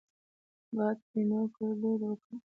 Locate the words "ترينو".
1.09-1.39